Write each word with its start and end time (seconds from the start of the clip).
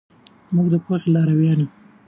موږ 0.53 0.67
د 0.73 0.75
پوهې 0.83 1.07
لارویان 1.15 1.59
یو. 1.63 1.69